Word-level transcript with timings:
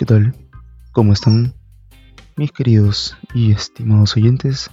¿Qué 0.00 0.06
tal? 0.06 0.34
¿Cómo 0.92 1.12
están 1.12 1.52
mis 2.34 2.52
queridos 2.52 3.18
y 3.34 3.52
estimados 3.52 4.16
oyentes? 4.16 4.70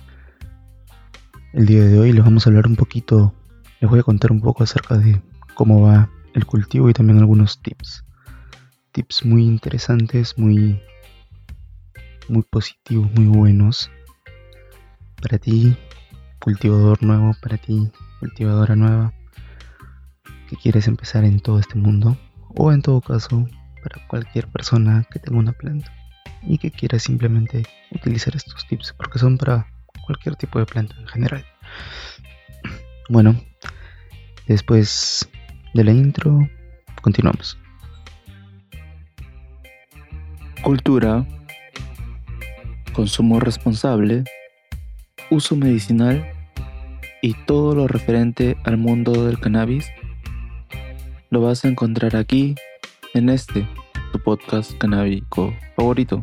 El 1.52 1.66
día 1.66 1.84
de 1.84 2.00
hoy 2.00 2.14
les 2.14 2.24
vamos 2.24 2.48
a 2.48 2.50
hablar 2.50 2.66
un 2.66 2.78
poquito, 2.78 3.34
les 3.82 3.90
voy 3.90 4.00
a 4.00 4.04
contar 4.04 4.32
un 4.32 4.40
poco 4.40 4.64
acerca 4.64 4.98
de 4.98 5.22
cómo 5.54 5.82
va 5.82 6.10
el 6.34 6.46
cultivo 6.46 6.90
y 6.90 6.94
también 6.94 7.20
algunos 7.20 7.62
tips. 7.62 8.06
Tips 8.94 9.26
muy 9.26 9.44
interesantes, 9.44 10.38
muy 10.38 10.82
muy 12.30 12.44
positivos, 12.44 13.12
muy 13.12 13.26
buenos 13.26 13.92
para 15.22 15.40
ti, 15.40 15.76
cultivador 16.40 17.04
nuevo, 17.04 17.36
para 17.42 17.58
ti, 17.58 17.92
cultivadora 18.22 18.78
nueva 18.78 19.14
que 20.48 20.56
quieres 20.56 20.88
empezar 20.88 21.26
en 21.26 21.42
todo 21.42 21.60
este 21.60 21.76
mundo 21.76 22.18
o 22.56 22.72
en 22.72 22.82
todo 22.82 23.02
caso 23.02 23.46
para 23.88 24.08
cualquier 24.08 24.48
persona 24.48 25.06
que 25.12 25.20
tenga 25.20 25.40
una 25.40 25.54
planta 25.54 25.92
y 26.44 26.58
que 26.58 26.72
quiera 26.72 27.00
simplemente 27.00 27.64
utilizar 27.92 28.36
estos 28.36 28.68
tips 28.68 28.94
porque 28.94 29.20
son 29.20 29.38
para 29.38 29.68
cualquier 30.06 30.36
tipo 30.36 30.60
de 30.60 30.66
planta 30.66 30.96
en 31.00 31.08
general. 31.08 31.46
Bueno, 33.10 33.40
después 34.48 35.30
de 35.74 35.84
la 35.84 35.92
intro, 35.92 36.50
continuamos. 37.02 37.58
Cultura, 40.62 41.26
consumo 42.94 43.40
responsable, 43.40 44.24
uso 45.30 45.56
medicinal 45.56 46.26
y 47.22 47.34
todo 47.46 47.74
lo 47.76 47.88
referente 47.88 48.58
al 48.66 48.78
mundo 48.78 49.26
del 49.26 49.40
cannabis 49.40 49.88
lo 51.30 51.42
vas 51.42 51.64
a 51.66 51.68
encontrar 51.68 52.16
aquí 52.16 52.56
en 53.18 53.30
este, 53.30 53.68
tu 54.12 54.20
podcast 54.20 54.78
canábico 54.78 55.52
favorito. 55.76 56.22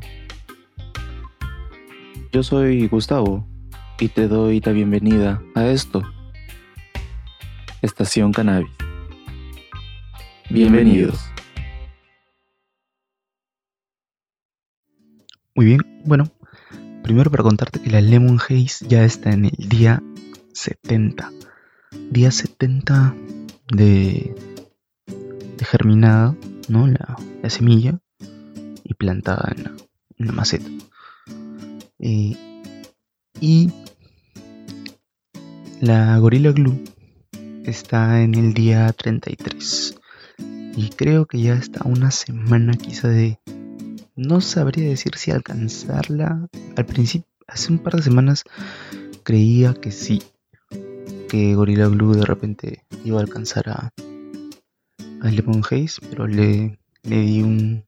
Yo 2.33 2.43
soy 2.45 2.87
Gustavo 2.87 3.47
y 3.99 4.09
te 4.09 4.29
doy 4.29 4.61
la 4.61 4.73
bienvenida 4.73 5.43
a 5.57 5.67
esto. 5.67 6.03
Estación 7.83 8.33
Cannabis. 8.33 8.71
Bienvenidos. 10.51 11.19
Muy 15.57 15.67
bien, 15.67 15.81
bueno, 16.05 16.31
primero 17.03 17.31
para 17.31 17.43
contarte 17.43 17.81
que 17.81 17.91
la 17.91 18.01
Lemon 18.01 18.39
Haze 18.39 18.87
ya 18.87 19.05
está 19.05 19.33
en 19.33 19.47
el 19.47 19.69
día 19.69 20.01
70. 20.53 21.33
Día 22.11 22.31
70 22.31 23.15
de, 23.73 24.35
de 25.57 25.65
germinada, 25.65 26.37
¿no? 26.69 26.87
La, 26.87 27.17
la 27.43 27.51
semilla 27.51 28.01
y 28.85 28.95
plantada 28.95 29.53
en 29.57 30.27
la, 30.27 30.33
maceta. 30.33 30.69
Eh, 31.99 32.37
y 33.41 33.71
la 35.81 36.19
Gorilla 36.19 36.53
Glue 36.53 36.79
está 37.65 38.23
en 38.23 38.35
el 38.35 38.55
día 38.55 38.93
33. 38.93 39.97
Y 40.77 40.91
creo 40.91 41.27
que 41.27 41.41
ya 41.41 41.55
está 41.55 41.83
una 41.85 42.11
semana 42.11 42.75
quizá 42.75 43.09
de... 43.09 43.39
No 44.17 44.41
sabría 44.41 44.89
decir 44.89 45.17
si 45.17 45.31
alcanzarla. 45.31 46.49
Al 46.77 46.87
principio, 46.87 47.29
hace 47.47 47.73
un 47.73 47.79
par 47.79 47.97
de 47.97 48.03
semanas 48.03 48.45
creía 49.23 49.75
que 49.75 49.91
sí. 49.91 50.23
Que 51.29 51.55
Gorilla 51.55 51.89
Glue 51.89 52.17
de 52.17 52.25
repente 52.25 52.85
iba 53.05 53.19
a 53.19 53.23
alcanzar 53.23 53.69
a, 53.71 53.91
a 55.25 55.31
Lemon 55.31 55.63
Haze, 55.65 56.01
pero 56.11 56.27
le, 56.27 56.79
le 57.03 57.21
di 57.21 57.43
un, 57.43 57.85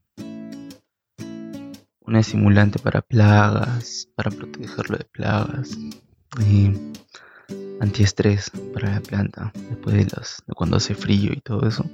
estimulante 2.15 2.79
para 2.79 3.03
plagas, 3.03 4.09
para 4.15 4.31
protegerlo 4.31 4.97
de 4.97 5.05
plagas, 5.05 5.77
y 6.49 6.73
antiestrés 7.81 8.51
para 8.73 8.95
la 8.95 9.01
planta 9.01 9.53
después 9.69 9.97
de, 9.97 10.07
las, 10.17 10.43
de 10.47 10.55
cuando 10.55 10.79
hace 10.79 10.95
frío 10.95 11.33
y 11.33 11.41
todo 11.41 11.69
eso. 11.69 11.85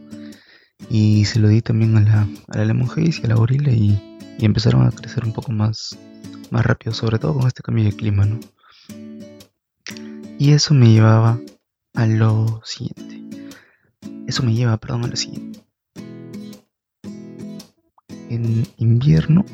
Y 0.89 1.25
se 1.25 1.41
lo 1.41 1.49
di 1.49 1.61
también 1.61 1.97
a 1.97 2.01
la, 2.01 2.29
a 2.49 2.59
la 2.59 2.65
Lemon 2.65 2.89
Haze 2.89 3.21
y 3.23 3.25
a 3.25 3.29
la 3.29 3.35
gorila 3.35 3.73
y, 3.73 4.19
y, 4.39 4.45
empezaron 4.45 4.87
a 4.87 4.93
crecer 4.93 5.25
un 5.25 5.33
poco 5.33 5.51
más, 5.51 5.99
más 6.51 6.65
rápido, 6.65 6.93
sobre 6.93 7.19
todo 7.19 7.35
con 7.35 7.49
este 7.49 7.63
cambio 7.63 7.85
de 7.85 7.97
clima, 7.97 8.27
¿no? 8.27 8.39
Y 10.39 10.53
eso 10.53 10.75
me 10.75 10.91
llevaba 10.91 11.41
a 11.95 12.07
lo 12.07 12.61
siguiente. 12.65 13.12
Eso 14.27 14.43
me 14.43 14.55
lleva, 14.55 14.77
perdón, 14.79 15.05
a 15.05 15.09
lo 15.09 15.17
siguiente. 15.17 15.65
En 18.29 18.67
invierno 18.79 19.45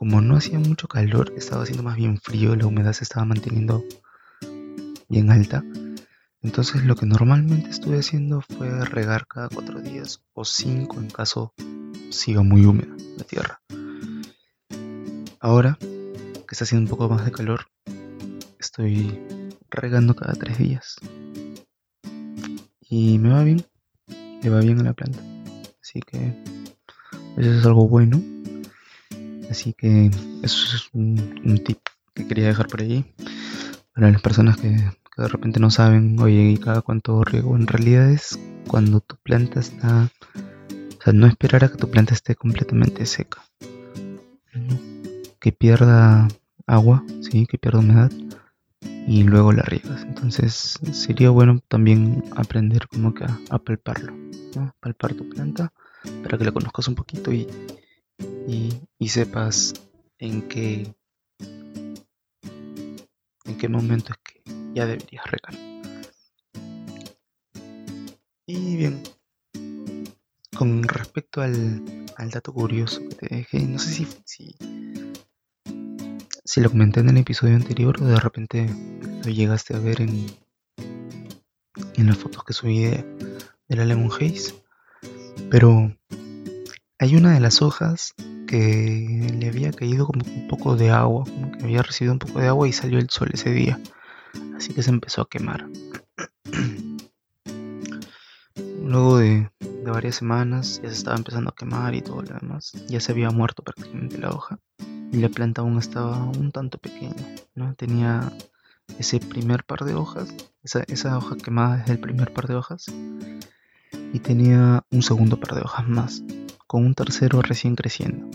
como 0.00 0.22
no 0.22 0.34
hacía 0.34 0.58
mucho 0.58 0.88
calor, 0.88 1.30
estaba 1.36 1.62
haciendo 1.62 1.82
más 1.82 1.94
bien 1.94 2.16
frío, 2.16 2.56
la 2.56 2.64
humedad 2.64 2.94
se 2.94 3.04
estaba 3.04 3.26
manteniendo 3.26 3.84
bien 5.10 5.30
alta. 5.30 5.62
Entonces 6.40 6.86
lo 6.86 6.96
que 6.96 7.04
normalmente 7.04 7.68
estuve 7.68 7.98
haciendo 7.98 8.40
fue 8.40 8.82
regar 8.86 9.26
cada 9.26 9.50
cuatro 9.50 9.82
días 9.82 10.22
o 10.32 10.46
cinco 10.46 10.96
en 10.98 11.10
caso 11.10 11.52
siga 12.08 12.42
muy 12.42 12.64
húmeda 12.64 12.96
la 13.18 13.24
tierra. 13.24 13.60
Ahora 15.38 15.76
que 15.78 16.52
está 16.52 16.64
haciendo 16.64 16.90
un 16.90 16.98
poco 16.98 17.12
más 17.12 17.26
de 17.26 17.32
calor, 17.32 17.66
estoy 18.58 19.20
regando 19.68 20.16
cada 20.16 20.32
tres 20.32 20.56
días. 20.56 20.96
Y 22.90 23.18
me 23.18 23.30
va 23.30 23.44
bien, 23.44 23.64
le 24.42 24.50
va 24.50 24.58
bien 24.58 24.80
a 24.80 24.82
la 24.82 24.92
planta. 24.92 25.20
Así 25.80 26.00
que 26.00 26.34
eso 27.36 27.58
es 27.58 27.64
algo 27.64 27.86
bueno. 27.88 28.20
Así 29.48 29.74
que 29.74 30.10
eso 30.42 30.76
es 30.76 30.90
un, 30.92 31.62
tip 31.64 31.78
que 32.14 32.26
quería 32.26 32.48
dejar 32.48 32.66
por 32.66 32.80
ahí. 32.80 33.04
Para 33.94 34.10
las 34.10 34.20
personas 34.20 34.56
que, 34.56 34.70
de 34.70 35.28
repente 35.28 35.60
no 35.60 35.70
saben, 35.70 36.18
oye, 36.18 36.50
¿y 36.50 36.56
cada 36.56 36.82
cuánto 36.82 37.22
riego? 37.22 37.54
En 37.54 37.68
realidad 37.68 38.10
es 38.10 38.36
cuando 38.66 38.98
tu 39.00 39.14
planta 39.22 39.60
está... 39.60 40.10
O 40.98 41.02
sea, 41.02 41.12
no 41.12 41.28
esperar 41.28 41.64
a 41.64 41.68
que 41.68 41.78
tu 41.78 41.88
planta 41.88 42.12
esté 42.12 42.34
completamente 42.34 43.06
seca. 43.06 43.40
Que 45.38 45.52
pierda 45.52 46.26
agua, 46.66 47.04
sí, 47.22 47.46
que 47.46 47.56
pierda 47.56 47.78
humedad 47.78 48.10
y 48.80 49.22
luego 49.24 49.52
la 49.52 49.62
riegas. 49.62 50.02
Entonces 50.02 50.78
sería 50.92 51.30
bueno 51.30 51.60
también 51.68 52.24
aprender 52.36 52.88
como 52.88 53.14
que 53.14 53.24
a, 53.24 53.58
palparlo, 53.58 54.14
palpar 54.80 55.14
tu 55.14 55.28
planta 55.28 55.72
para 56.22 56.38
que 56.38 56.44
la 56.44 56.52
conozcas 56.52 56.88
un 56.88 56.94
poquito 56.94 57.32
y, 57.32 57.46
y, 58.46 59.08
sepas 59.08 59.74
en 60.18 60.42
qué 60.48 60.94
en 63.44 63.58
qué 63.58 63.68
momento 63.68 64.12
es 64.12 64.18
que 64.18 64.42
ya 64.74 64.86
deberías 64.86 65.26
regar. 65.26 65.54
Y 68.46 68.76
bien, 68.76 69.02
con 70.56 70.82
respecto 70.84 71.40
al, 71.40 71.82
al, 72.16 72.30
dato 72.30 72.52
curioso 72.52 73.00
que 73.08 73.14
te 73.14 73.34
dejé, 73.34 73.60
no 73.60 73.78
sé 73.78 74.06
si, 74.24 74.56
si 76.50 76.60
lo 76.60 76.68
comenté 76.68 76.98
en 76.98 77.10
el 77.10 77.16
episodio 77.16 77.54
anterior 77.54 78.02
o 78.02 78.06
de 78.06 78.18
repente 78.18 78.68
lo 79.24 79.30
llegaste 79.30 79.76
a 79.76 79.78
ver 79.78 80.00
en, 80.00 80.26
en 81.94 82.06
las 82.08 82.18
fotos 82.18 82.42
que 82.42 82.52
subí 82.52 82.80
de, 82.80 83.04
de 83.68 83.76
la 83.76 83.84
Lemon 83.84 84.10
Haze, 84.10 84.60
pero 85.48 85.94
hay 86.98 87.14
una 87.14 87.34
de 87.34 87.38
las 87.38 87.62
hojas 87.62 88.14
que 88.48 89.32
le 89.38 89.46
había 89.46 89.70
caído 89.70 90.08
como 90.08 90.24
un 90.24 90.48
poco 90.48 90.74
de 90.74 90.90
agua, 90.90 91.22
como 91.22 91.52
que 91.52 91.62
había 91.62 91.84
recibido 91.84 92.14
un 92.14 92.18
poco 92.18 92.40
de 92.40 92.48
agua 92.48 92.66
y 92.66 92.72
salió 92.72 92.98
el 92.98 93.10
sol 93.10 93.30
ese 93.32 93.52
día. 93.52 93.78
Así 94.56 94.74
que 94.74 94.82
se 94.82 94.90
empezó 94.90 95.22
a 95.22 95.28
quemar. 95.28 95.68
Luego 98.82 99.18
de, 99.18 99.48
varias 99.84 100.16
semanas 100.16 100.80
ya 100.82 100.88
se 100.88 100.96
estaba 100.96 101.16
empezando 101.16 101.50
a 101.50 101.54
quemar 101.54 101.94
y 101.94 102.02
todo 102.02 102.22
lo 102.22 102.38
demás. 102.40 102.72
Ya 102.88 102.98
se 102.98 103.12
había 103.12 103.30
muerto 103.30 103.62
prácticamente 103.62 104.18
la 104.18 104.30
hoja. 104.30 104.58
Y 105.12 105.18
la 105.18 105.28
planta 105.28 105.62
aún 105.62 105.78
estaba 105.78 106.24
un 106.24 106.52
tanto 106.52 106.78
pequeña. 106.78 107.14
¿no? 107.54 107.74
Tenía 107.74 108.32
ese 108.98 109.20
primer 109.20 109.64
par 109.64 109.84
de 109.84 109.94
hojas. 109.94 110.34
Esa, 110.62 110.84
esa 110.88 111.18
hoja 111.18 111.36
quemada 111.36 111.82
es 111.82 111.90
el 111.90 111.98
primer 111.98 112.32
par 112.32 112.46
de 112.46 112.54
hojas. 112.54 112.86
Y 114.12 114.18
tenía 114.20 114.84
un 114.90 115.02
segundo 115.02 115.38
par 115.38 115.54
de 115.54 115.62
hojas 115.62 115.88
más 115.88 116.22
con 116.70 116.86
un 116.86 116.94
tercero 116.94 117.42
recién 117.42 117.74
creciendo. 117.74 118.30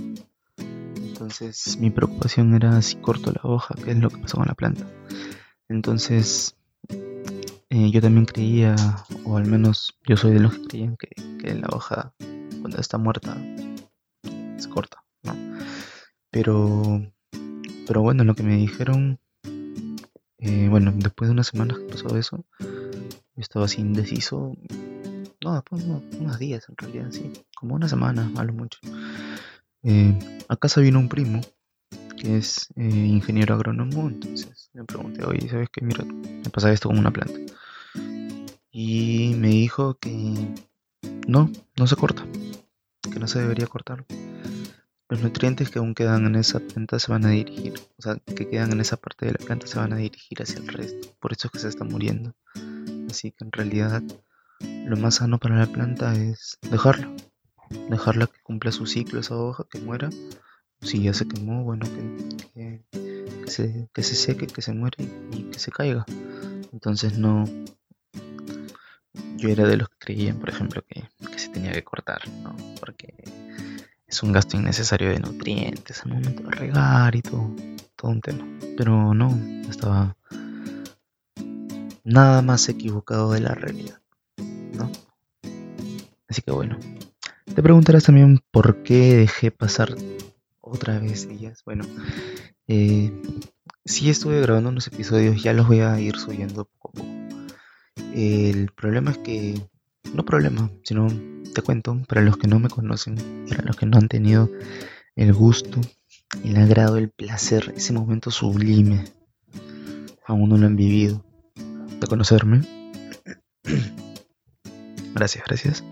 Entonces 0.97 1.77
mi 1.77 1.89
preocupación 1.89 2.53
era 2.53 2.81
si 2.81 2.97
corto 2.97 3.31
la 3.31 3.39
hoja, 3.43 3.73
qué 3.81 3.91
es 3.91 3.97
lo 3.97 4.09
que 4.09 4.17
pasó 4.17 4.35
con 4.35 4.47
la 4.47 4.55
planta. 4.55 4.85
Entonces 5.69 6.57
eh, 7.69 7.91
yo 7.91 8.01
también 8.01 8.25
creía, 8.25 8.75
o 9.23 9.37
al 9.37 9.45
menos 9.45 9.97
yo 10.05 10.17
soy 10.17 10.33
de 10.33 10.41
los 10.41 10.53
que 10.53 10.67
creían 10.67 10.97
que, 10.97 11.53
la 11.53 11.69
hoja 11.71 12.13
cuando 12.59 12.77
está 12.77 12.97
muerta 12.97 13.37
se 14.57 14.69
corta. 14.69 15.04
Pero, 16.35 17.01
pero 17.87 18.01
bueno, 18.01 18.25
lo 18.25 18.35
que 18.35 18.43
me 18.43 18.57
dijeron, 18.57 19.19
eh, 20.39 20.67
bueno, 20.69 20.91
después 20.93 21.29
de 21.29 21.31
unas 21.31 21.47
semanas 21.47 21.77
que 21.77 21.85
pasó 21.85 22.17
eso, 22.17 22.43
yo 22.59 22.67
estaba 23.37 23.63
así 23.63 23.79
indeciso, 23.79 24.53
no, 25.41 25.53
después 25.53 25.85
unos, 25.85 26.37
días 26.37 26.67
en 26.67 26.75
realidad, 26.75 27.07
sí, 27.11 27.31
como 27.55 27.75
una 27.75 27.87
semana, 27.87 28.29
a 28.35 28.43
lo 28.43 28.51
mucho. 28.51 28.79
eh, 29.83 30.43
a 30.49 30.57
casa 30.57 30.81
vino 30.81 30.99
un 30.99 31.07
primo 31.07 31.39
que 32.17 32.35
es 32.35 32.67
eh, 32.75 32.83
ingeniero 32.83 33.55
agrónomo, 33.55 34.09
entonces 34.09 34.69
le 34.73 34.83
pregunté, 34.83 35.23
oye, 35.23 35.47
¿sabes 35.47 35.69
qué? 35.69 35.85
Mira, 35.85 36.03
me 36.03 36.49
pasa 36.49 36.69
esto 36.69 36.89
con 36.89 36.99
una 36.99 37.11
planta. 37.11 37.39
Y 38.71 39.35
me 39.37 39.47
dijo 39.47 39.93
que 39.99 40.09
no, 41.29 41.49
no 41.77 41.87
se 41.87 41.95
corta, 41.95 42.25
que 43.01 43.19
no 43.21 43.27
se 43.29 43.39
debería 43.39 43.67
cortar. 43.67 44.03
Los 45.07 45.21
nutrientes 45.21 45.69
que 45.69 45.79
aún 45.79 45.93
quedan 45.93 46.25
en 46.25 46.35
esa 46.35 46.59
planta 46.59 46.97
se 46.99 47.11
van 47.11 47.25
a 47.25 47.29
dirigir, 47.29 47.73
o 47.97 48.01
sea, 48.01 48.15
que 48.15 48.49
quedan 48.49 48.71
en 48.71 48.81
esa 48.81 48.97
parte 48.97 49.27
de 49.27 49.33
la 49.33 49.45
planta 49.45 49.67
se 49.67 49.77
van 49.77 49.93
a 49.93 49.97
dirigir 49.97 50.41
hacia 50.41 50.59
el 50.59 50.67
resto. 50.67 51.09
Por 51.19 51.31
eso 51.31 51.47
es 51.47 51.51
que 51.51 51.59
se 51.59 51.67
está 51.67 51.83
muriendo. 51.83 52.33
Así 53.09 53.31
que 53.31 53.43
en 53.45 53.51
realidad 53.51 54.01
lo 54.59 54.97
más 54.97 55.15
sano 55.15 55.37
para 55.37 55.57
la 55.57 55.67
planta 55.67 56.13
es 56.15 56.57
dejarla. 56.71 57.11
Dejarla 57.89 58.27
que 58.27 58.41
cumpla 58.41 58.71
su 58.71 58.85
ciclo 58.87 59.19
esa 59.19 59.35
hoja, 59.35 59.65
que 59.69 59.79
muera. 59.79 60.09
Si 60.81 61.01
ya 61.03 61.13
se 61.13 61.27
quemó, 61.27 61.63
bueno, 61.63 61.85
que, 62.53 62.83
se, 63.47 63.89
que 63.93 64.03
se 64.03 64.15
seque, 64.15 64.47
que 64.47 64.61
se 64.61 64.73
muere 64.73 64.97
y 65.31 65.43
que 65.43 65.59
se 65.59 65.71
caiga. 65.71 66.05
Entonces 66.71 67.17
no, 67.17 67.45
yo 69.37 69.49
era 69.49 69.67
de 69.67 69.77
los 69.77 69.89
que 69.89 69.97
creían, 69.99 70.39
por 70.39 70.49
ejemplo, 70.49 70.83
que, 70.87 71.03
se 71.37 71.49
tenía 71.49 71.71
que 71.71 71.83
cortar, 71.83 72.27
¿no? 72.43 72.55
Porque 72.79 73.13
es 74.07 74.23
un 74.23 74.31
gasto 74.31 74.57
innecesario 74.57 75.09
de 75.09 75.19
nutrientes 75.19 76.03
al 76.03 76.13
momento 76.13 76.43
de 76.43 76.51
regar 76.51 77.15
y 77.15 77.21
todo, 77.21 77.55
todo 77.95 78.11
un 78.11 78.21
tema. 78.21 78.45
Pero 78.77 79.13
no, 79.13 79.37
estaba 79.69 80.15
nada 82.03 82.41
más 82.41 82.69
equivocado 82.69 83.31
de 83.31 83.41
la 83.41 83.53
realidad, 83.55 83.99
¿no? 84.73 84.91
Así 86.27 86.41
que 86.41 86.51
bueno, 86.51 86.77
te 87.53 87.63
preguntarás 87.63 88.03
también 88.03 88.41
por 88.51 88.83
qué 88.83 89.15
dejé 89.15 89.51
pasar 89.51 89.95
otra 90.61 90.99
vez 90.99 91.25
ellas. 91.25 91.63
Bueno, 91.65 91.85
eh, 92.67 93.11
sí 93.85 94.09
estuve 94.09 94.41
grabando 94.41 94.69
unos 94.69 94.87
episodios, 94.87 95.41
ya 95.41 95.53
los 95.53 95.67
voy 95.67 95.79
a 95.79 95.99
ir 95.99 96.17
subiendo 96.17 96.65
poco 96.65 96.89
a 96.89 96.91
poco 96.91 97.25
el 98.15 98.71
problema 98.71 99.11
es 99.11 99.17
que, 99.17 99.61
no 100.15 100.25
problema, 100.25 100.71
sino 100.83 101.07
te 101.53 101.61
cuento, 101.61 102.01
para 102.07 102.21
los 102.21 102.37
que 102.37 102.47
no 102.47 102.59
me 102.59 102.69
conocen, 102.69 103.15
para 103.47 103.63
los 103.63 103.75
que 103.75 103.85
no 103.85 103.97
han 103.97 104.07
tenido 104.07 104.49
el 105.15 105.33
gusto, 105.33 105.79
el 106.43 106.57
agrado, 106.57 106.97
el 106.97 107.09
placer, 107.09 107.73
ese 107.75 107.93
momento 107.93 108.31
sublime, 108.31 109.05
aún 110.25 110.49
no 110.49 110.57
lo 110.57 110.65
han 110.65 110.75
vivido, 110.75 111.23
de 111.99 112.07
conocerme. 112.07 112.61
Gracias, 115.13 115.45
gracias. 115.45 115.83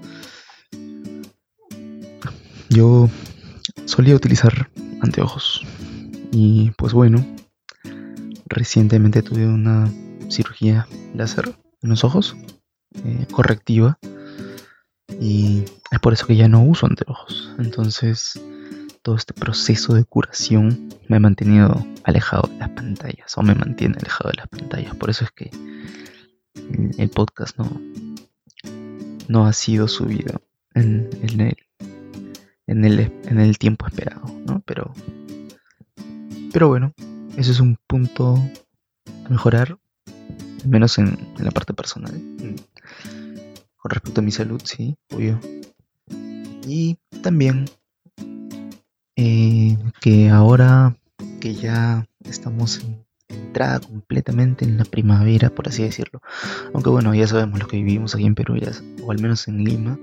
Yo 2.70 3.10
solía 3.86 4.16
utilizar 4.16 4.70
anteojos 5.00 5.62
y 6.34 6.72
pues 6.72 6.92
bueno, 6.92 7.26
recientemente 8.48 9.22
tuve 9.22 9.48
una 9.48 9.90
cirugía 10.30 10.88
láser 11.14 11.56
en 11.82 11.90
los 11.90 12.04
ojos, 12.04 12.36
eh, 13.06 13.28
correctiva. 13.32 13.98
Y 15.24 15.64
es 15.90 16.00
por 16.02 16.12
eso 16.12 16.28
que 16.28 16.36
ya 16.36 16.50
no 16.50 16.62
uso 16.62 16.86
anteojos. 16.86 17.56
Entonces, 17.58 18.38
todo 19.04 19.16
este 19.16 19.34
proceso 19.34 19.94
de 19.94 20.04
curación 20.04 20.90
me 21.08 21.16
ha 21.16 21.20
mantenido 21.22 21.88
alejado 22.04 22.50
de 22.50 22.58
las 22.58 22.70
pantallas, 22.72 23.38
o 23.38 23.42
me 23.42 23.56
mantiene 23.56 23.96
alejado 23.98 24.32
de 24.32 24.36
las 24.36 24.50
pantallas. 24.50 24.94
Por 24.98 25.10
eso 25.10 25.24
es 25.24 25.32
que 25.32 25.50
el 26.98 27.10
podcast 27.10 27.58
no, 27.58 27.72
no 29.30 29.48
ha 29.48 29.54
sido 29.54 29.88
subido 29.88 30.42
en, 30.74 31.10
el, 31.22 31.56
en, 32.68 32.84
el, 32.84 33.00
en 33.00 33.40
el 33.40 33.58
tiempo 33.58 33.88
esperado, 33.88 34.26
¿no? 34.46 34.62
Pero, 34.66 34.94
pero 36.52 36.68
bueno, 36.68 36.92
ese 37.38 37.52
es 37.52 37.62
un 37.62 37.78
punto 37.88 38.36
a 39.26 39.30
mejorar 39.30 39.78
al 40.64 40.70
menos 40.70 40.98
en, 40.98 41.18
la 41.38 41.52
parte 41.52 41.74
personal. 41.74 42.12
Con 43.84 43.90
respecto 43.90 44.22
a 44.22 44.24
mi 44.24 44.32
salud, 44.32 44.62
sí, 44.64 44.96
obvio. 45.12 45.42
Y 46.66 46.98
también 47.22 47.66
eh, 49.18 49.78
que 50.00 50.30
ahora 50.30 50.96
que 51.42 51.54
ya 51.54 52.08
estamos 52.24 52.80
entrada 53.28 53.82
completamente 53.82 54.64
en 54.64 54.78
la 54.78 54.86
primavera, 54.86 55.50
por 55.50 55.68
así 55.68 55.84
decirlo. 55.84 56.22
Aunque 56.74 56.90
bueno, 56.92 57.14
ya 57.14 57.28
sabemos 57.28 57.60
lo 57.60 57.68
que 57.68 57.76
vivimos 57.76 58.16
aquí 58.16 58.26
en 58.26 58.36
Perú, 58.36 58.56
o 59.04 59.12
al 59.12 59.22
menos 59.22 59.50
en 59.50 59.66
Lima, 59.66 60.00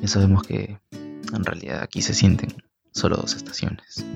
ya 0.00 0.06
sabemos 0.06 0.44
que 0.44 0.78
en 0.92 1.44
realidad 1.44 1.82
aquí 1.82 2.02
se 2.02 2.14
sienten 2.14 2.50
solo 2.92 3.16
dos 3.16 3.34
estaciones. 3.34 4.06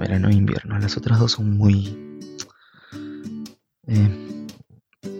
Verano 0.00 0.30
e 0.30 0.34
invierno. 0.34 0.76
Las 0.80 0.96
otras 0.96 1.20
dos 1.20 1.30
son 1.30 1.56
muy... 1.56 1.96
Eh, 3.86 4.46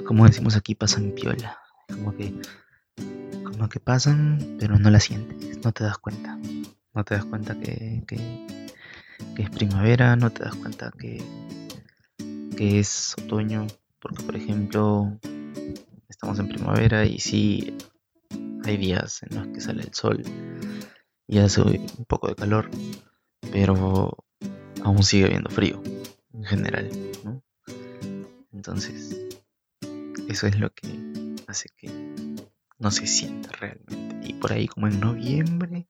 como 0.05 0.26
decimos 0.26 0.56
aquí, 0.56 0.75
pasan 0.75 1.12
piola. 1.12 1.56
Como 1.99 2.17
que, 2.17 2.35
como 3.45 3.69
que 3.69 3.81
pasan, 3.81 4.56
pero 4.59 4.79
no 4.79 4.91
la 4.91 5.00
sientes, 5.00 5.59
no 5.65 5.73
te 5.73 5.85
das 5.85 5.99
cuenta. 5.99 6.39
No 6.95 7.05
te 7.05 7.15
das 7.15 7.25
cuenta 7.25 7.59
que, 7.59 8.03
es 9.37 9.50
primavera, 9.50 10.17
no 10.17 10.31
te 10.31 10.45
das 10.45 10.55
cuenta 10.55 10.93
que, 10.99 11.23
que 12.56 12.81
es 12.81 13.15
otoño, 13.23 13.67
porque 14.00 14.23
por 14.23 14.37
ejemplo, 14.37 15.19
estamos 16.09 16.39
en 16.39 16.49
primavera 16.49 17.05
y 17.05 17.19
sí 17.19 17.77
hay 18.65 18.77
días 18.77 19.23
en 19.23 19.37
los 19.39 19.47
que 19.49 19.61
sale 19.61 19.83
el 19.83 19.94
sol 19.94 20.23
y 21.27 21.39
hace 21.39 21.61
un 21.62 22.05
poco 22.06 22.29
de 22.29 22.35
calor, 22.35 22.71
pero 23.53 24.17
aún 24.83 25.03
sigue 25.03 25.27
habiendo 25.27 25.51
frío 25.51 25.83
en 26.33 26.44
general, 26.44 26.91
Entonces, 28.53 29.17
eso 30.29 30.47
es 30.47 30.59
lo 30.59 30.71
que 30.71 31.07
hace 31.49 31.71
que 31.77 31.91
no 32.79 32.91
se 32.91 33.06
sienta 33.06 33.50
realmente. 33.53 34.29
Y 34.29 34.35
por 34.35 34.53
ahí 34.53 34.69
como 34.69 34.87
en 34.87 35.00
noviembre 35.00 35.89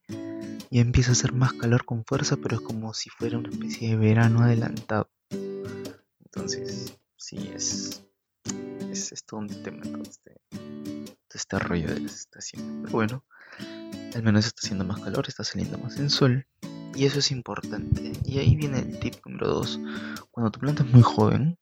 ya 0.70 0.80
empieza 0.80 1.10
a 1.10 1.12
hacer 1.12 1.32
más 1.32 1.52
calor 1.54 1.84
con 1.84 2.04
fuerza, 2.04 2.36
pero 2.36 2.56
es 2.56 2.62
como 2.62 2.94
si 2.94 3.10
fuera 3.10 3.38
una 3.38 3.50
especie 3.50 3.90
de 3.90 3.96
verano 3.96 4.42
adelantado. 4.42 5.10
Entonces, 5.30 6.98
sí, 7.16 7.50
es, 7.54 8.04
es, 8.90 9.24
todo 9.24 9.40
un 9.40 9.48
tema 9.62 9.82
todo 9.82 10.02
este, 10.02 10.40
este 11.34 11.58
rollo 11.58 11.88
de 11.88 12.00
las 12.00 12.14
estaciones. 12.14 12.82
Pero 12.82 12.92
bueno, 12.92 13.24
al 14.14 14.22
menos 14.22 14.46
está 14.46 14.60
haciendo 14.62 14.84
más 14.84 15.00
calor, 15.00 15.24
está 15.28 15.44
saliendo 15.44 15.78
más 15.78 15.98
el 15.98 16.10
sol. 16.10 16.46
Y 16.94 17.04
eso 17.04 17.18
es 17.18 17.30
importante. 17.30 18.12
Y 18.24 18.38
ahí 18.38 18.56
viene 18.56 18.80
el 18.80 18.98
tip 18.98 19.14
número 19.24 19.48
2. 19.48 19.80
Cuando 20.30 20.50
tu 20.50 20.60
planta 20.60 20.82
es 20.82 20.92
muy 20.92 21.02
joven, 21.02 21.58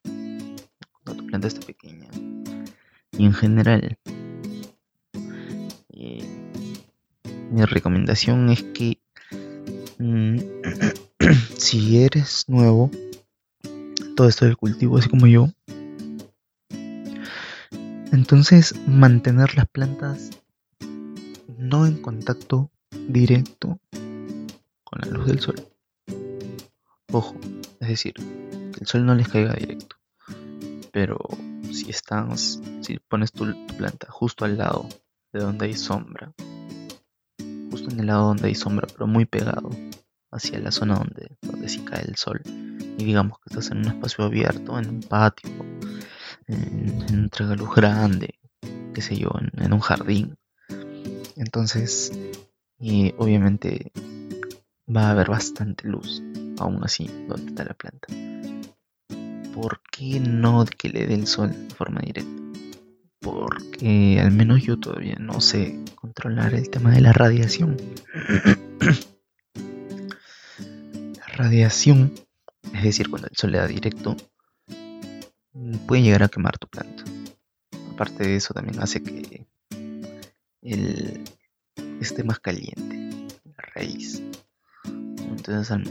cuando 1.03 1.23
tu 1.23 1.27
planta 1.27 1.49
está 1.49 1.65
pequeña, 1.67 2.09
en 3.19 3.33
general. 3.33 3.99
mi 7.51 7.65
recomendación 7.65 8.51
es 8.51 8.63
que 8.63 8.99
mm, 9.99 10.39
si 11.57 12.03
eres 12.03 12.45
nuevo, 12.49 12.91
todo 14.15 14.29
esto 14.29 14.45
del 14.45 14.57
cultivo, 14.57 14.99
así 14.99 15.09
como 15.09 15.27
yo, 15.27 15.49
entonces 18.13 18.75
mantener 18.87 19.55
las 19.57 19.69
plantas 19.69 20.31
no 21.59 21.87
en 21.87 22.01
contacto 22.01 22.71
directo 23.09 23.79
con 24.85 25.01
la 25.01 25.07
luz 25.09 25.27
del 25.27 25.41
sol. 25.41 25.57
Ojo, 27.13 27.37
es 27.81 27.89
decir, 27.89 28.15
que 28.15 28.81
el 28.81 28.87
sol 28.87 29.07
no 29.07 29.15
les 29.15 29.29
caiga 29.29 29.55
directo, 29.55 29.97
pero 30.93 31.19
si 31.73 31.91
estás, 31.91 32.61
si 32.81 32.99
pones 33.09 33.33
tu, 33.33 33.47
planta 33.77 34.09
justo 34.11 34.45
al 34.45 34.59
lado 34.59 34.89
de 35.33 35.41
donde 35.41 35.67
hay 35.67 35.75
sombra, 35.75 36.33
justo 37.71 37.91
en 37.91 38.01
el 38.01 38.07
lado 38.07 38.29
donde 38.29 38.49
hay 38.49 38.55
sombra, 38.55 38.87
pero 38.87 39.07
muy 39.07 39.25
pegado 39.25 39.71
hacia 40.31 40.59
la 40.59 40.71
zona 40.71 40.97
donde, 40.97 41.37
donde 41.43 41.69
sí 41.69 41.81
cae 41.85 42.05
el 42.05 42.17
sol, 42.17 42.41
y 42.45 43.05
digamos 43.05 43.39
que 43.39 43.51
estás 43.51 43.71
en 43.71 43.79
un 43.79 43.87
espacio 43.87 44.25
abierto, 44.25 44.79
en 44.79 44.89
un 44.89 45.01
patio, 45.01 45.51
en, 46.47 47.07
un 47.13 47.31
tragaluz 47.31 47.75
grande, 47.75 48.39
qué 48.95 49.03
sé 49.03 49.17
yo, 49.17 49.31
en, 49.53 49.73
un 49.73 49.81
jardín, 49.81 50.37
entonces, 51.37 52.13
y 52.79 53.15
obviamente 53.19 53.93
va 54.89 55.09
a 55.09 55.11
haber 55.11 55.29
bastante 55.29 55.89
luz, 55.89 56.23
aún 56.59 56.83
así, 56.83 57.07
donde 57.29 57.47
está 57.47 57.65
la 57.65 57.75
planta. 57.75 58.36
¿Por 59.57 59.81
qué 59.91 60.21
no 60.21 60.67
que 60.67 60.91
le 60.91 61.07
dé 61.07 61.15
el 61.15 61.27
sol 61.27 61.51
de 61.51 61.75
forma 61.75 62.03
directa? 62.03 62.31
Porque 63.21 64.21
al 64.21 64.31
menos 64.31 64.63
yo 64.63 64.79
todavía 64.79 65.17
no 65.19 65.41
sé 65.41 65.81
controlar 65.95 66.53
el 66.53 66.69
tema 66.69 66.91
de 66.91 67.01
la 67.01 67.15
radiación. 67.15 67.79
la 71.17 71.27
radiación, 71.29 72.13
es 72.75 72.83
decir, 72.83 73.09
cuando 73.09 73.29
el 73.29 73.37
sol 73.37 73.53
le 73.53 73.59
da 73.59 73.67
directo, 73.67 74.15
puede 75.87 76.03
llegar 76.03 76.25
a 76.25 76.29
quemar 76.29 76.59
tu 76.59 76.69
planta. 76.69 77.05
Aparte 77.93 78.25
de 78.25 78.37
eso, 78.37 78.53
también 78.53 78.79
hace 78.81 79.03
que 79.03 79.47
el, 80.61 81.25
esté 81.99 82.25
más 82.25 82.41
caliente 82.41 83.27
la 83.45 83.65
raíz. 83.75 84.23
Entonces 84.85 85.71
al, 85.71 85.87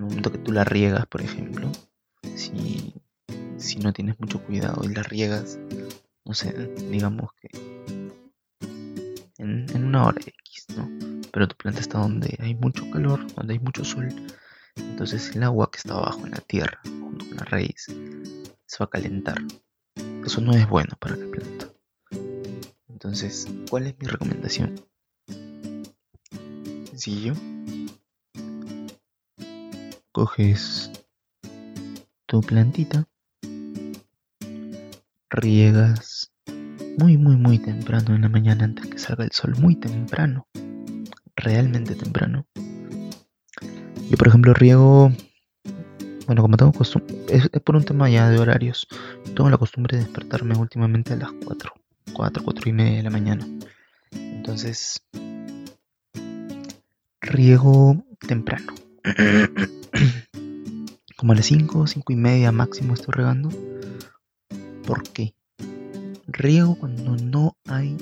momento 0.00 0.32
que 0.32 0.38
tú 0.38 0.52
la 0.52 0.64
riegas, 0.64 1.06
por 1.06 1.20
ejemplo, 1.20 1.70
si, 2.34 2.94
si 3.56 3.78
no 3.78 3.92
tienes 3.92 4.18
mucho 4.18 4.42
cuidado 4.44 4.82
y 4.84 4.94
la 4.94 5.02
riegas, 5.02 5.58
no 6.24 6.34
sé, 6.34 6.52
digamos 6.90 7.30
que 7.40 7.48
en, 9.38 9.66
en 9.74 9.84
una 9.84 10.06
hora 10.06 10.20
X, 10.20 10.66
¿no? 10.76 10.88
Pero 11.32 11.48
tu 11.48 11.56
planta 11.56 11.80
está 11.80 11.98
donde 11.98 12.36
hay 12.40 12.54
mucho 12.54 12.90
calor, 12.90 13.32
donde 13.34 13.54
hay 13.54 13.60
mucho 13.60 13.84
sol. 13.84 14.08
Entonces 14.76 15.34
el 15.34 15.42
agua 15.42 15.70
que 15.70 15.78
está 15.78 15.94
abajo 15.94 16.24
en 16.24 16.32
la 16.32 16.40
tierra, 16.40 16.80
junto 16.84 17.26
con 17.26 17.36
la 17.36 17.44
raíz, 17.44 17.86
se 18.66 18.78
va 18.78 18.86
a 18.86 18.90
calentar. 18.90 19.38
Eso 20.24 20.40
no 20.40 20.52
es 20.52 20.68
bueno 20.68 20.96
para 21.00 21.16
la 21.16 21.26
planta. 21.30 21.72
Entonces, 22.88 23.48
¿cuál 23.70 23.86
es 23.86 23.98
mi 23.98 24.06
recomendación? 24.06 24.84
Sencillo. 26.90 27.32
Coges 30.12 30.90
tu 32.28 32.42
plantita, 32.42 33.08
riegas 35.30 36.30
muy, 36.98 37.16
muy, 37.16 37.36
muy 37.36 37.58
temprano 37.58 38.14
en 38.14 38.20
la 38.20 38.28
mañana 38.28 38.64
antes 38.64 38.86
que 38.86 38.98
salga 38.98 39.24
el 39.24 39.32
sol, 39.32 39.56
muy 39.58 39.76
temprano, 39.76 40.46
realmente 41.36 41.94
temprano. 41.94 42.46
Yo, 44.10 44.16
por 44.18 44.28
ejemplo, 44.28 44.52
riego, 44.52 45.10
bueno, 46.26 46.42
como 46.42 46.58
tengo 46.58 46.72
costumbre, 46.72 47.16
es, 47.28 47.48
por 47.64 47.76
un 47.76 47.84
tema 47.84 48.10
ya 48.10 48.28
de 48.28 48.38
horarios, 48.38 48.86
tengo 49.34 49.48
la 49.48 49.56
costumbre 49.56 49.96
de 49.96 50.04
despertarme 50.04 50.54
últimamente 50.54 51.14
a 51.14 51.16
las 51.16 51.32
4, 51.46 51.72
4, 52.12 52.44
4 52.44 52.68
y 52.68 52.72
media 52.74 52.96
de 52.98 53.02
la 53.04 53.10
mañana. 53.10 53.48
Entonces, 54.10 55.02
riego 57.22 58.04
temprano. 58.20 58.74
Como 61.18 61.32
a 61.32 61.34
las 61.34 61.46
5, 61.46 61.88
5 61.88 62.12
y 62.12 62.16
media 62.16 62.52
máximo 62.52 62.94
estoy 62.94 63.12
regando. 63.12 63.48
¿Por 64.86 65.02
qué? 65.02 65.34
Riego 66.28 66.76
cuando 66.78 67.16
no 67.16 67.56
hay 67.66 67.96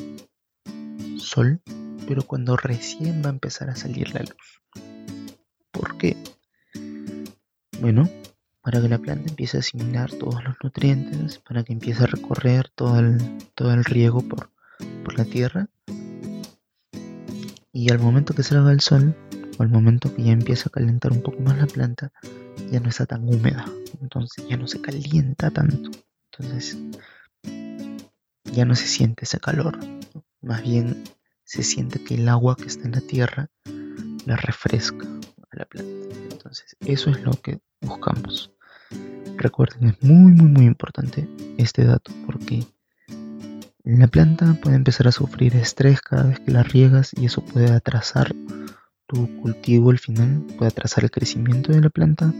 sol, 1.17 1.63
pero 2.07 2.27
cuando 2.27 2.59
recién 2.59 3.23
va 3.25 3.31
a 3.31 3.33
empezar 3.33 3.71
a 3.71 3.75
salir 3.75 4.13
la 4.13 4.21
luz. 4.21 4.61
¿Por 5.71 5.97
qué? 5.97 6.15
Bueno, 7.81 8.07
para 8.61 8.83
que 8.83 8.89
la 8.91 8.99
planta 8.99 9.31
empiece 9.31 9.57
a 9.57 9.61
asimilar 9.61 10.13
todos 10.13 10.45
los 10.45 10.55
nutrientes, 10.63 11.39
para 11.39 11.65
que 11.65 11.73
empiece 11.73 12.05
a 12.05 12.09
recorrer 12.09 12.69
todo 12.69 12.99
el, 12.99 13.17
todo 13.55 13.73
el 13.73 13.87
riego 13.87 14.21
por, 14.21 14.51
por 15.03 15.17
la 15.17 15.25
tierra. 15.25 15.71
Y 17.73 17.91
al 17.91 17.99
momento 17.99 18.35
que 18.35 18.43
salga 18.43 18.73
el 18.73 18.83
sol, 18.83 19.17
o 19.59 19.63
al 19.63 19.71
momento 19.71 20.15
que 20.15 20.23
ya 20.23 20.33
empieza 20.33 20.69
a 20.69 20.73
calentar 20.73 21.13
un 21.13 21.23
poco 21.23 21.41
más 21.41 21.57
la 21.57 21.67
planta, 21.67 22.13
ya 22.71 22.81
no 22.81 22.89
está 22.89 23.07
tan 23.07 23.29
húmeda, 23.29 23.65
entonces 24.01 24.47
ya 24.49 24.57
no 24.57 24.67
se 24.67 24.81
calienta 24.81 25.51
tanto, 25.51 25.91
entonces 26.33 26.77
ya 28.45 28.65
no 28.65 28.75
se 28.75 28.87
siente 28.87 29.25
ese 29.25 29.39
calor, 29.39 29.79
más 30.41 30.63
bien 30.63 31.05
se 31.45 31.63
siente 31.63 32.03
que 32.03 32.15
el 32.15 32.29
agua 32.29 32.57
que 32.57 32.67
está 32.67 32.85
en 32.85 32.93
la 32.93 33.01
tierra 33.01 33.51
la 34.25 34.37
refresca 34.37 35.07
a 35.07 35.57
la 35.57 35.65
planta. 35.65 36.17
Entonces 36.31 36.77
eso 36.81 37.11
es 37.11 37.23
lo 37.23 37.33
que 37.33 37.61
buscamos. 37.81 38.51
Recuerden, 39.37 39.91
es 39.91 40.03
muy 40.03 40.33
muy 40.33 40.49
muy 40.49 40.67
importante 40.67 41.29
este 41.59 41.85
dato 41.85 42.13
porque 42.27 42.65
la 43.85 44.09
planta 44.09 44.59
puede 44.61 44.77
empezar 44.77 45.07
a 45.07 45.13
sufrir 45.13 45.55
estrés 45.55 46.01
cada 46.01 46.25
vez 46.25 46.41
que 46.41 46.51
la 46.51 46.65
riegas 46.65 47.13
y 47.17 47.27
eso 47.27 47.45
puede 47.45 47.71
atrasar 47.71 48.35
tu 49.07 49.41
cultivo 49.41 49.91
al 49.91 49.99
final 49.99 50.45
puede 50.57 50.71
atrasar 50.71 51.05
el 51.05 51.11
crecimiento 51.11 51.73
de 51.73 51.81
la 51.81 51.91
planta, 51.91 52.33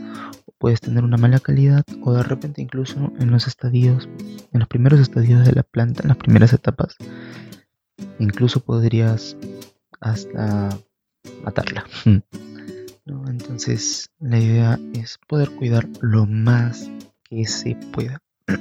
o 0.46 0.52
puedes 0.58 0.80
tener 0.80 1.04
una 1.04 1.16
mala 1.16 1.38
calidad, 1.38 1.85
o 2.02 2.12
de 2.12 2.23
repente 2.23 2.61
incluso 2.62 3.12
en 3.18 3.30
los 3.30 3.46
estadios, 3.46 4.08
en 4.52 4.61
los 4.61 4.68
primeros 4.68 5.00
estadios 5.00 5.46
de 5.46 5.52
la 5.52 5.62
planta, 5.62 6.02
en 6.02 6.08
las 6.08 6.16
primeras 6.16 6.52
etapas, 6.52 6.96
incluso 8.18 8.61
podrías 8.61 9.37
hasta 10.00 10.76
matarla. 11.44 11.87
Entonces 13.06 14.11
la 14.18 14.38
idea 14.38 14.78
es 14.94 15.18
poder 15.28 15.50
cuidar 15.50 15.88
lo 16.00 16.26
más 16.26 16.90
que 17.23 17.46
se 17.46 17.76
pueda. 17.92 18.20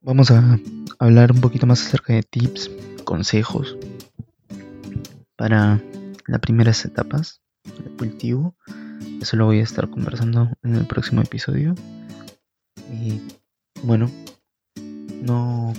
Vamos 0.00 0.30
a 0.30 0.58
hablar 0.98 1.32
un 1.32 1.40
poquito 1.40 1.66
más 1.66 1.86
acerca 1.86 2.14
de 2.14 2.22
tips, 2.22 2.70
consejos 3.04 3.76
para 5.36 5.80
las 6.26 6.40
primeras 6.40 6.84
etapas 6.84 7.40
del 7.64 7.96
cultivo. 7.96 8.54
Eso 9.20 9.36
lo 9.36 9.46
voy 9.46 9.60
a 9.60 9.62
estar 9.62 9.88
conversando 9.90 10.50
en 10.62 10.74
el 10.74 10.86
próximo 10.86 11.22
episodio. 11.22 11.74
Y 12.92 13.20
bueno, 13.82 14.10
no, 15.22 15.72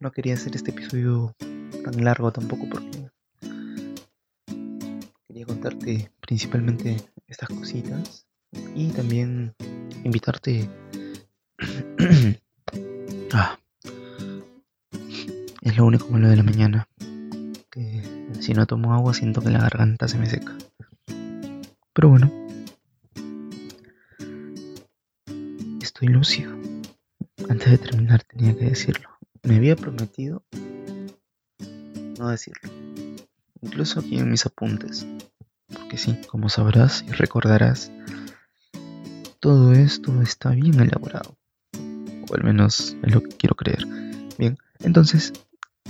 no 0.00 0.12
quería 0.12 0.34
hacer 0.34 0.54
este 0.56 0.70
episodio 0.70 1.34
tan 1.84 2.04
largo 2.04 2.32
tampoco 2.32 2.68
porque 2.68 3.10
quería 5.28 5.46
contarte 5.46 6.10
principalmente 6.20 6.96
estas 7.26 7.48
cositas 7.48 8.26
y 8.74 8.88
también 8.90 9.54
invitarte 10.04 10.68
ah, 13.32 13.58
es 15.62 15.76
lo 15.76 15.86
único 15.86 16.08
malo 16.08 16.28
de 16.28 16.36
la 16.36 16.42
mañana 16.42 16.88
si 18.42 18.54
no 18.54 18.66
tomo 18.66 18.92
agua 18.92 19.14
siento 19.14 19.40
que 19.40 19.50
la 19.50 19.60
garganta 19.60 20.08
se 20.08 20.18
me 20.18 20.26
seca. 20.26 20.52
Pero 21.92 22.08
bueno. 22.08 22.28
Estoy 25.80 26.08
lúcido. 26.08 26.52
Antes 27.48 27.70
de 27.70 27.78
terminar 27.78 28.24
tenía 28.24 28.58
que 28.58 28.64
decirlo. 28.64 29.10
Me 29.44 29.56
había 29.56 29.76
prometido 29.76 30.42
no 32.18 32.30
decirlo. 32.30 32.68
Incluso 33.60 34.00
aquí 34.00 34.18
en 34.18 34.28
mis 34.28 34.44
apuntes. 34.44 35.06
Porque 35.72 35.96
sí, 35.96 36.18
como 36.28 36.48
sabrás 36.48 37.04
y 37.06 37.12
recordarás, 37.12 37.92
todo 39.38 39.72
esto 39.72 40.20
está 40.20 40.50
bien 40.50 40.80
elaborado. 40.80 41.36
O 42.28 42.34
al 42.34 42.42
menos 42.42 42.96
es 43.04 43.14
lo 43.14 43.22
que 43.22 43.36
quiero 43.36 43.54
creer. 43.54 43.86
Bien, 44.36 44.58
entonces, 44.80 45.32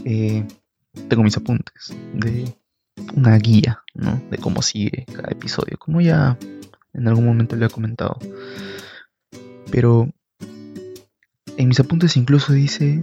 eh, 0.05 0.47
tengo 1.09 1.23
mis 1.23 1.37
apuntes 1.37 1.95
de 2.15 2.55
una 3.15 3.37
guía, 3.39 3.83
¿no? 3.95 4.23
De 4.31 4.39
cómo 4.39 4.63
sigue 4.63 5.07
cada 5.07 5.31
episodio, 5.31 5.79
como 5.79 6.01
ya 6.01 6.39
en 6.93 7.09
algún 7.09 7.27
momento 7.27 7.57
le 7.57 7.67
he 7.67 7.71
comentado. 7.71 8.19
Pero 9.71 10.09
en 11.57 11.69
mis 11.69 11.81
apuntes 11.81 12.17
incluso 12.17 12.53
dice 12.53 13.01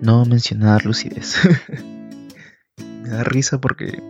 no 0.00 0.24
mencionar 0.24 0.84
lucidez. 0.84 1.36
Me 3.02 3.08
da 3.08 3.24
risa 3.24 3.60
porque 3.60 4.02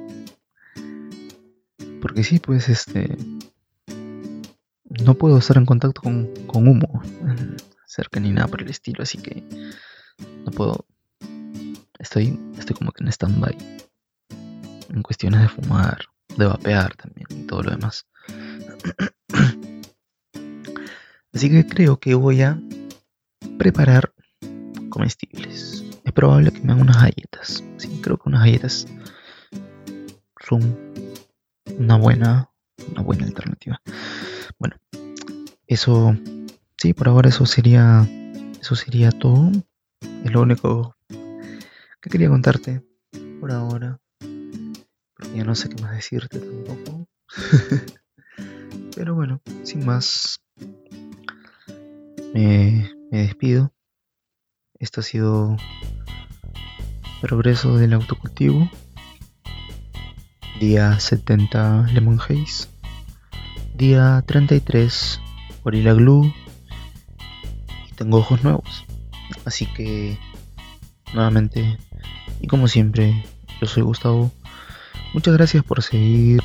porque 2.01 2.25
sí, 2.25 2.39
pues 2.39 2.69
este 2.69 3.17
no 5.05 5.15
puedo 5.15 5.39
estar 5.39 5.57
en 5.57 5.67
contacto 5.67 6.03
con, 6.03 6.29
con 6.47 6.69
humo 6.69 7.03
cerca 7.87 8.21
ni 8.21 8.33
nada 8.33 8.49
por 8.49 8.63
el 8.63 8.69
estilo, 8.69 9.03
así 9.03 9.19
que 9.19 9.43
no 10.45 10.51
puedo 10.51 10.87
estoy, 12.15 12.39
estoy 12.57 12.77
como 12.77 12.93
que 12.93 13.03
en 13.03 13.09
stand-by. 13.09 13.57
En 14.91 15.03
cuestiones 15.03 15.41
de 15.41 15.49
fumar, 15.49 15.99
de 16.37 16.47
vapear 16.47 16.95
también 16.95 17.27
y 17.31 17.47
todo 17.47 17.65
lo 17.65 17.73
demás. 17.73 18.07
Así 21.33 21.51
que 21.51 21.67
creo 21.67 21.99
que 21.99 22.15
voy 22.15 22.43
a 22.43 22.61
preparar 23.59 24.15
comestibles. 24.91 25.85
Es 26.05 26.13
probable 26.13 26.53
que 26.53 26.61
me 26.61 26.73
hagan 26.73 26.83
unas 26.83 27.03
galletas. 27.03 27.65
Sí, 27.79 27.99
creo 28.01 28.17
que 28.17 28.29
unas 28.29 28.43
galletas 28.43 28.87
son 30.47 30.79
una 31.79 31.97
buena, 31.97 32.49
una 32.93 33.03
buena 33.03 33.25
alternativa. 33.25 33.83
Bueno, 34.61 34.77
eso, 35.67 36.17
sí, 36.77 36.95
por 36.95 37.09
ahora 37.09 37.31
eso 37.31 37.45
sería, 37.45 38.09
eso 38.61 38.77
sería 38.77 39.11
todo. 39.11 39.51
Es 40.25 40.31
lo 40.31 40.43
único 40.43 40.95
¿Qué 42.05 42.11
quería 42.11 42.29
contarte 42.29 42.83
por 43.41 43.51
ahora? 43.51 43.99
Porque 44.19 45.37
ya 45.39 45.43
no 45.43 45.55
sé 45.55 45.71
qué 45.71 45.83
más 45.83 45.93
decirte 45.93 46.39
tampoco. 46.39 47.09
Pero 48.95 49.15
bueno, 49.15 49.41
sin 49.63 49.87
más, 49.87 50.39
me, 52.35 52.91
despido. 53.11 53.73
Esto 54.79 55.01
ha 55.01 55.03
sido 55.03 55.57
Progreso 57.23 57.79
del 57.79 57.95
Autocultivo. 57.95 58.69
Día 60.61 61.01
70 61.01 61.87
Lemon 61.95 62.21
Haze. 62.21 62.69
Día 63.79 64.23
33 64.27 65.23
Gorilla 65.63 65.95
Glue. 65.95 66.35
Y 67.89 67.95
tengo 67.95 68.19
ojos 68.19 68.45
nuevos. 68.45 68.85
Así 69.47 69.65
que 69.73 70.19
nuevamente 71.15 71.79
y 72.45 72.47
como 72.47 72.69
siempre, 72.69 73.25
yo 73.59 73.67
soy 73.67 73.83
Gustavo. 73.83 74.31
Muchas 75.15 75.33
gracias 75.33 75.65
por 75.65 75.83
seguir 75.83 76.43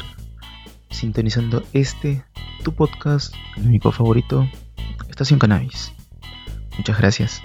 sintonizando 0.90 1.62
este, 1.74 2.24
tu 2.64 2.74
podcast, 2.74 3.36
el 3.58 3.68
único 3.68 3.92
favorito, 3.92 4.48
Estación 5.10 5.40
Cannabis. 5.40 5.92
Muchas 6.78 6.98
gracias. 6.98 7.42